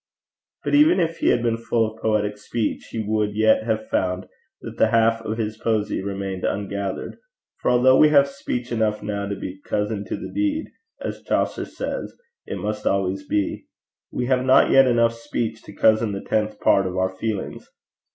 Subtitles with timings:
[0.63, 4.25] But even if he had been full of poetic speech, he would yet have found
[4.61, 7.17] that the half of his posy remained ungathered,
[7.61, 11.65] for although we have speech enough now to be 'cousin to the deed,' as Chaucer
[11.65, 12.17] says
[12.47, 13.67] it must always be,
[14.11, 17.69] we have not yet enough speech to cousin the tenth part of our feelings.